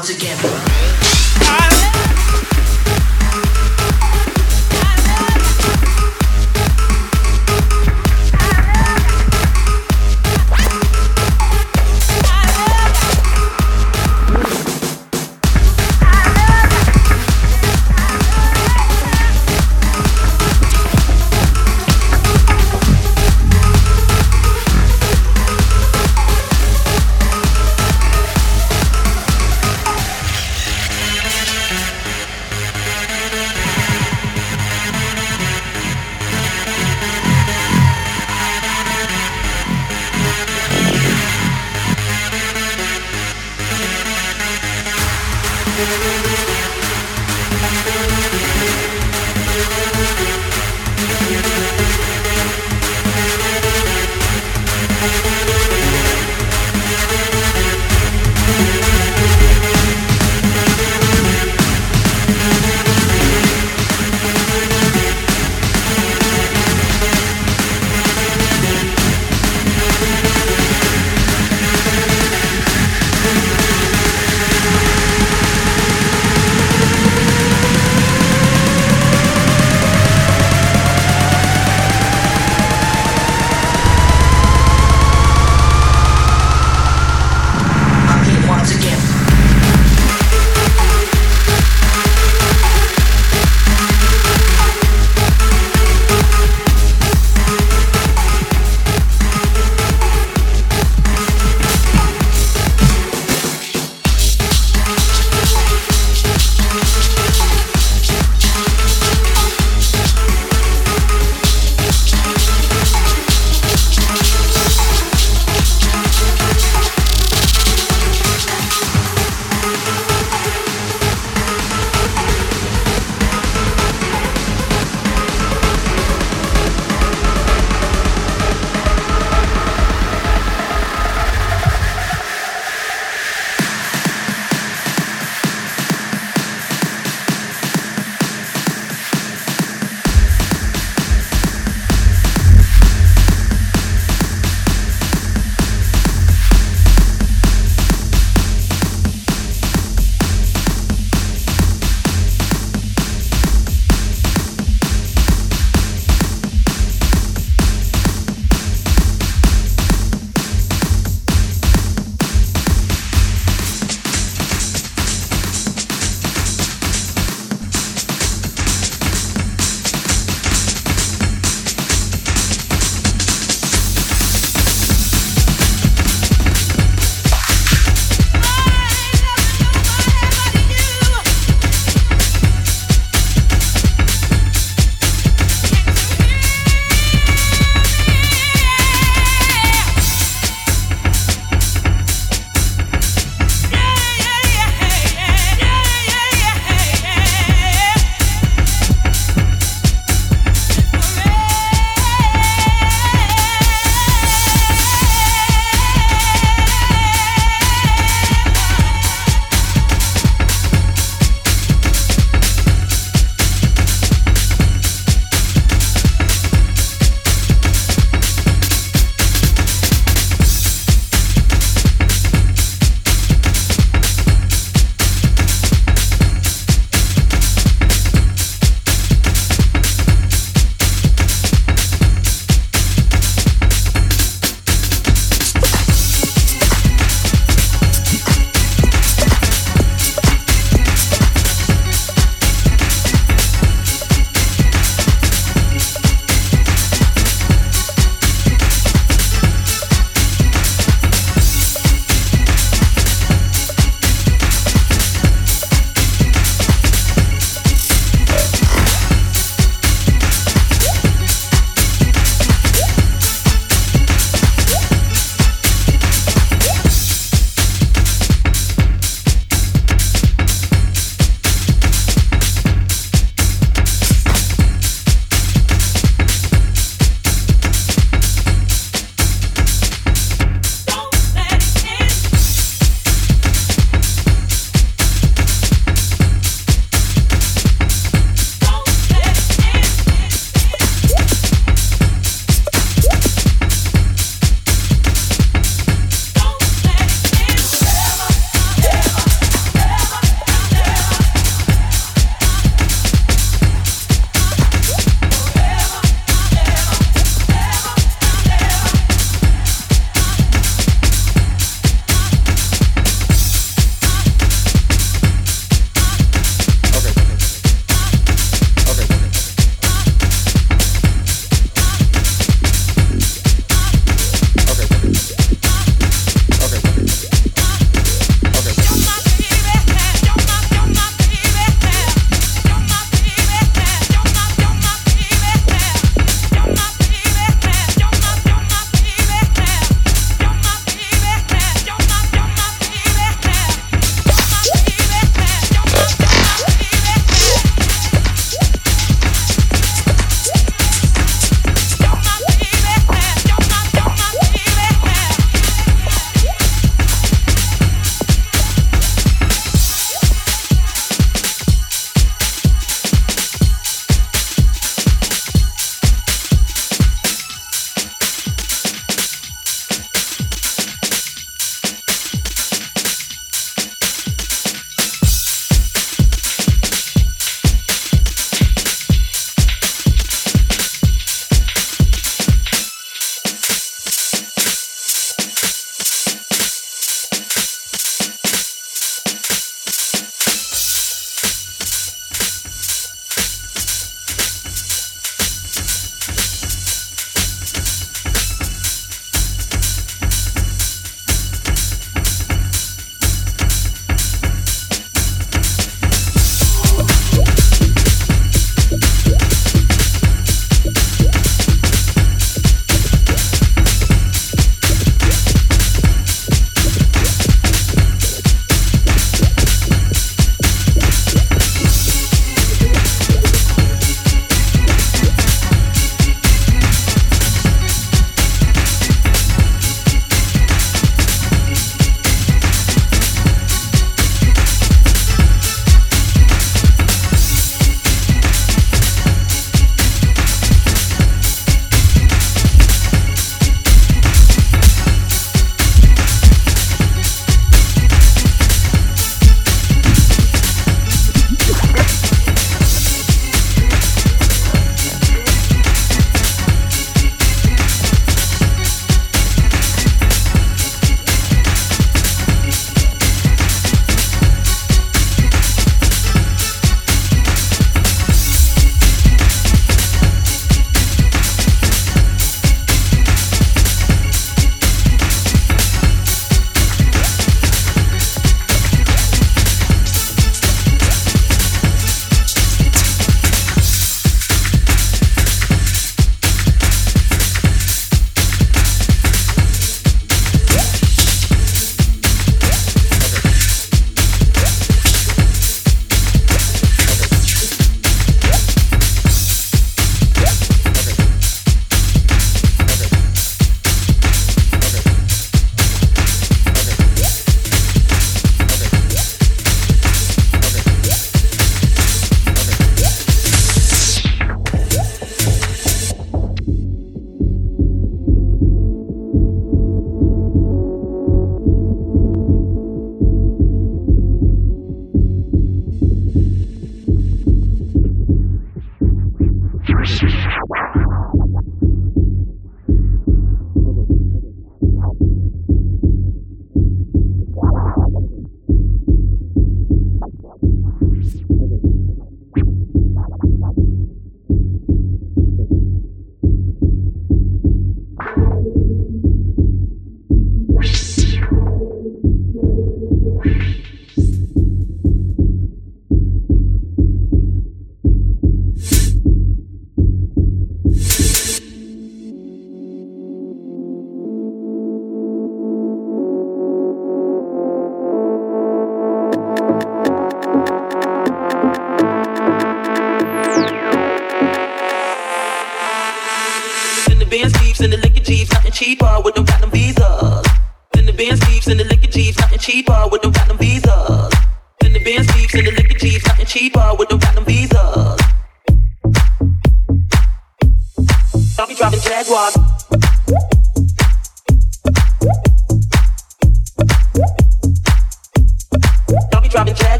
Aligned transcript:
I'm 0.00 0.04
here 0.06 0.97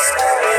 Christ. 0.00 0.49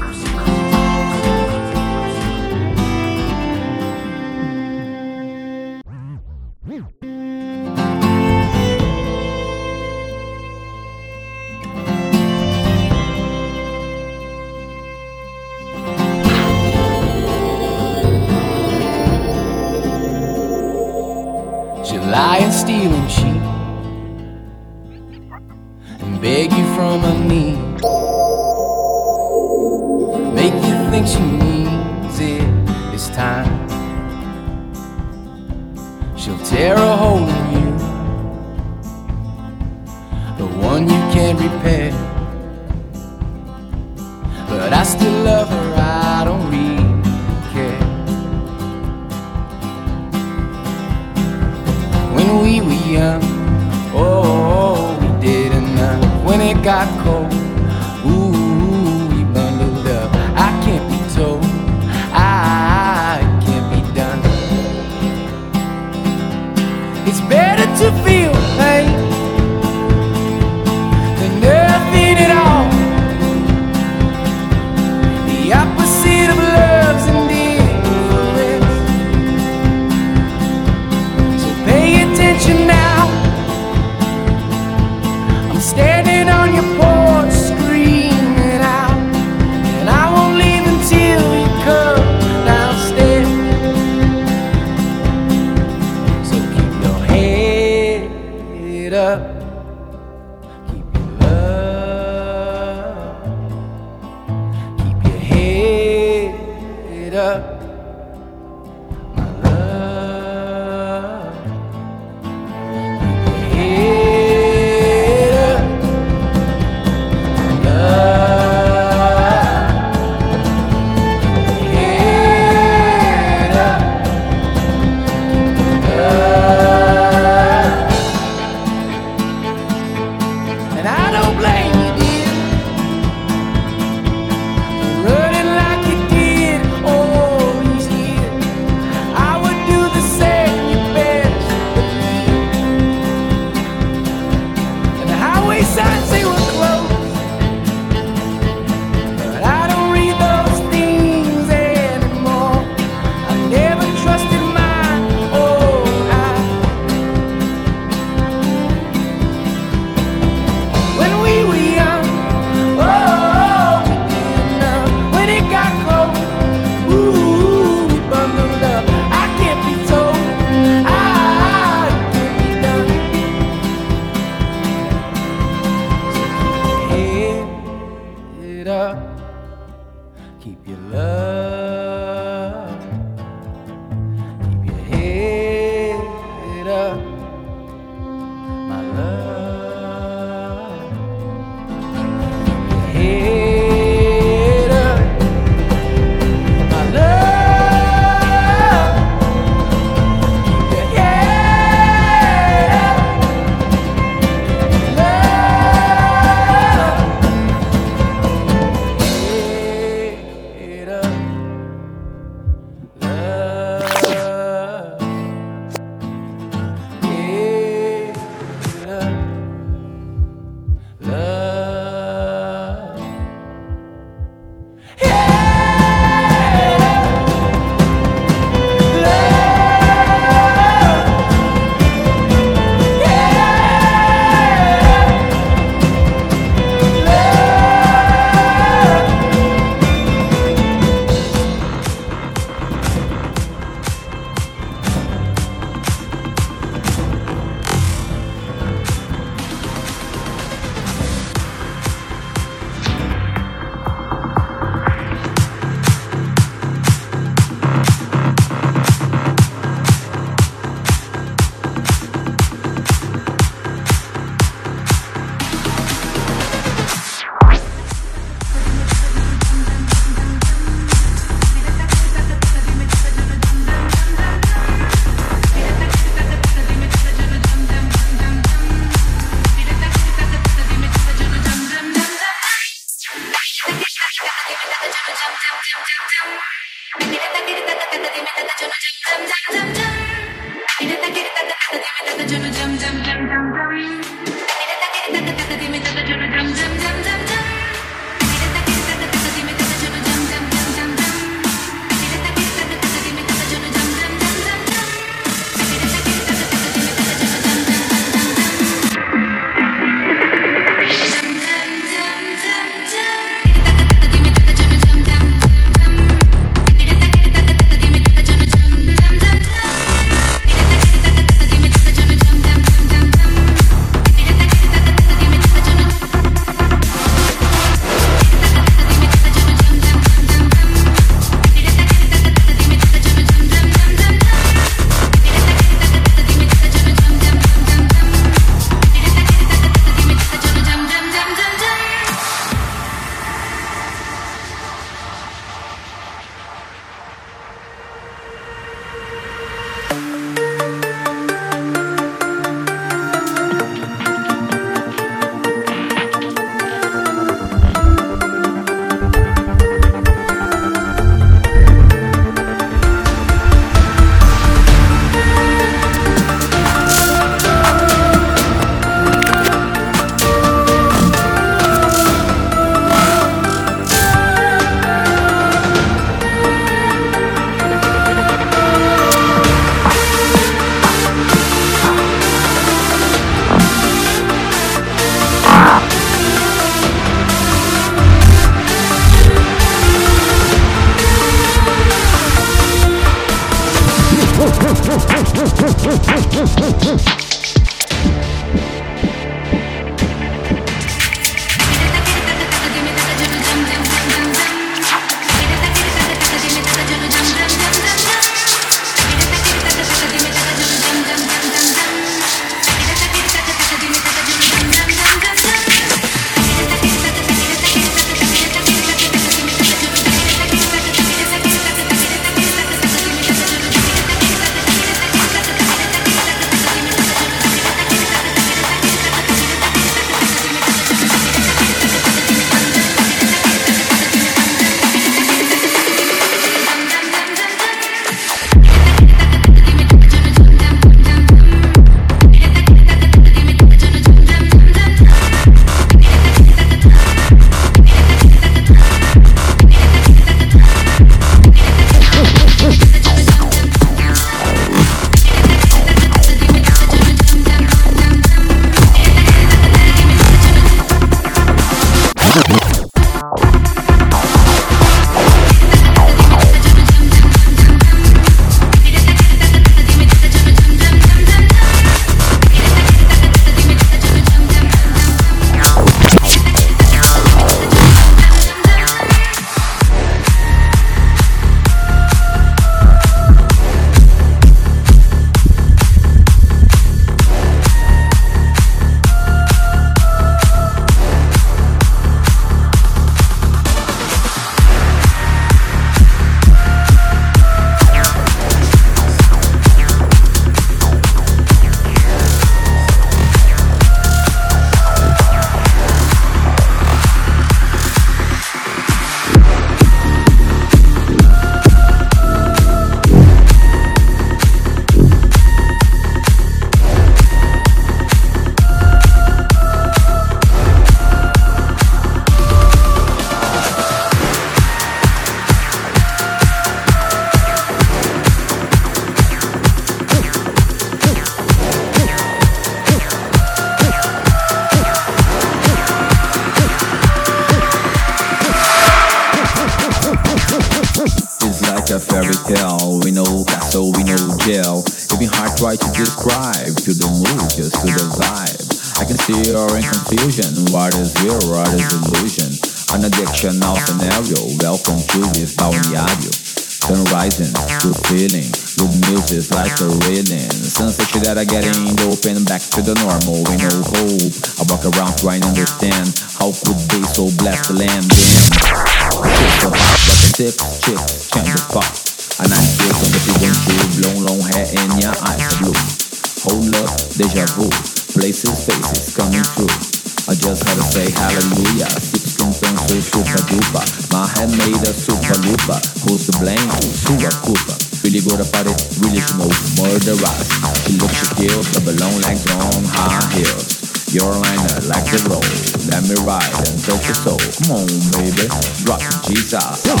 Just 580.48 580.64
had 580.64 580.80
to 580.80 580.86
say 580.88 581.10
hallelujah. 581.12 581.92
Six 582.00 582.40
skin 582.40 582.52
so 582.56 582.72
super 583.04 583.42
duper. 583.52 583.84
My 584.08 584.24
head 584.32 584.48
made 584.56 584.80
a 584.80 584.96
super 584.96 585.36
looper. 585.44 585.76
Who's 586.08 586.24
to 586.24 586.40
blame? 586.40 586.56
Super 586.80 587.28
Cooper. 587.44 587.76
Really 588.00 588.24
good 588.24 588.40
about 588.40 588.64
it, 588.64 588.80
really 589.04 589.20
smoke, 589.20 589.52
murderous. 589.76 590.48
She 590.88 590.96
looks, 590.96 591.20
she 591.20 591.28
kills, 591.36 591.68
double 591.76 591.92
long 592.00 592.16
legs 592.24 592.48
on 592.48 592.80
high 592.88 593.28
heels. 593.36 593.76
Your 594.14 594.32
liner 594.32 594.80
like 594.88 595.04
the 595.12 595.20
road. 595.28 595.44
Let 595.92 596.08
me 596.08 596.16
ride 596.24 596.48
and 596.64 596.80
touch 596.80 597.04
your 597.04 597.18
soul. 597.20 597.36
Come 597.60 597.84
on, 597.84 597.88
baby. 598.16 598.48
Drop 598.88 599.04
Jesus. 599.28 599.84
The 599.84 600.00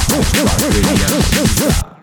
Jesus. 0.80 1.97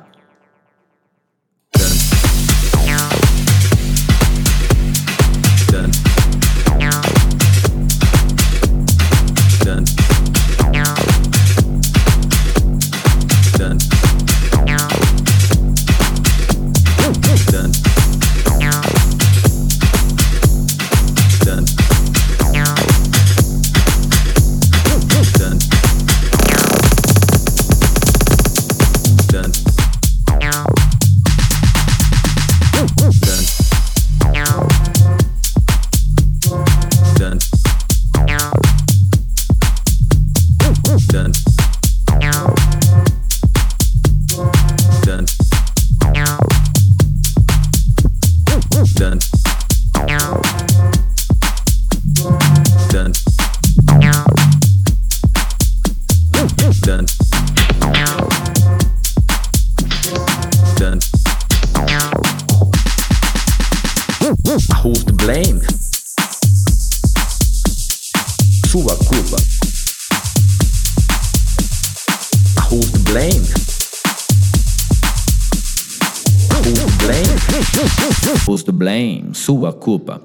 Culpa. 79.85 80.19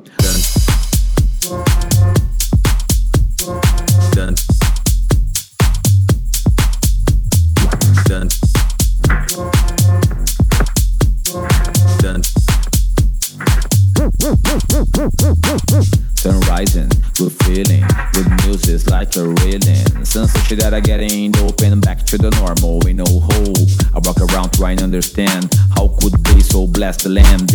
Sun 16.14 16.40
rising, 16.40 16.88
good 17.16 17.32
feeling, 17.44 17.84
good 18.12 18.28
music 18.44 18.90
like 18.90 19.14
a 19.16 19.28
reeling. 19.28 20.04
Sunset 20.04 20.58
that 20.58 20.72
I 20.72 20.80
get 20.80 21.00
in 21.00 21.36
open 21.36 21.80
back 21.80 22.04
to 22.06 22.16
the 22.16 22.30
normal. 22.40 22.80
We 22.80 22.94
no 22.94 23.04
hope. 23.04 23.68
I 23.94 24.00
walk 24.04 24.20
around 24.20 24.52
trying 24.54 24.78
to 24.78 24.84
understand 24.84 25.54
how 25.76 25.88
could 26.00 26.12
they 26.24 26.40
so 26.40 26.66
bless 26.66 27.02
the 27.02 27.10
land. 27.10 27.49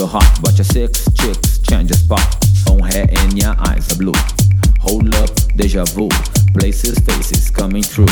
So 0.00 0.06
hot, 0.06 0.38
but 0.40 0.56
your 0.56 0.64
six 0.64 1.04
chicks 1.12 1.58
change 1.58 1.90
a 1.90 1.94
spot. 1.94 2.24
On 2.70 2.80
hair 2.80 3.04
and 3.20 3.36
your 3.36 3.54
eyes 3.68 3.92
are 3.92 3.98
blue. 3.98 4.16
Hold 4.80 5.14
up, 5.16 5.28
deja 5.56 5.84
vu. 5.92 6.08
Places, 6.56 6.98
faces 7.00 7.50
coming 7.50 7.82
through. 7.82 8.08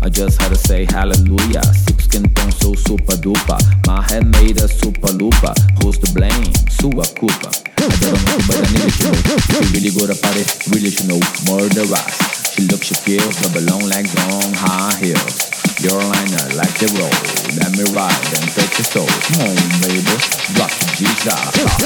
I 0.00 0.10
just 0.10 0.40
had 0.40 0.50
to 0.50 0.54
say 0.54 0.86
hallelujah. 0.88 1.64
Six 1.74 2.04
skin 2.04 2.32
tone 2.34 2.52
so 2.52 2.72
super 2.74 3.18
duper. 3.18 3.58
My 3.84 4.00
head 4.02 4.30
made 4.38 4.62
a 4.62 4.68
super 4.68 5.10
looper. 5.10 5.54
Who's 5.82 5.98
to 6.06 6.14
blame? 6.14 6.54
Sua 6.70 7.02
culpa. 7.18 7.50
I 7.82 7.90
don't 7.98 8.14
know, 8.30 8.38
but 8.46 8.54
I 8.54 8.70
need 8.70 8.94
to 8.94 9.10
know. 9.10 9.38
She 9.42 9.74
really 9.74 9.90
good 9.90 10.14
about 10.14 10.36
it, 10.38 10.46
really 10.70 10.90
should 10.94 11.08
know. 11.08 11.18
Murderous. 11.50 12.54
She 12.54 12.62
looks, 12.70 12.86
she 12.86 12.94
feels, 12.94 13.34
double 13.42 13.66
long 13.66 13.82
legs 13.90 14.14
on 14.30 14.54
high 14.54 15.00
heels. 15.02 15.53
Your 15.84 16.00
liner 16.00 16.48
like 16.56 16.72
the 16.80 16.88
road. 16.96 17.12
Let 17.60 17.76
me 17.76 17.84
ride 17.92 18.24
and 18.40 18.48
take 18.56 18.72
your 18.78 18.88
soul. 18.88 19.04
Come 19.04 19.42
on, 19.44 19.54
baby. 19.82 20.16
Rock 20.56 20.72
the 20.80 20.88
Jesus. 20.96 21.52
Drop 21.52 21.76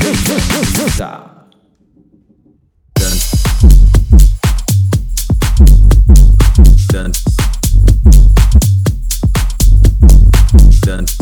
the 0.00 0.12
Jesus. 0.68 1.00
Dun. 6.90 7.12
Dun. 11.06 11.21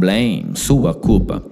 blame, 0.00 0.56
sua 0.56 0.94
culpa. 0.94 1.42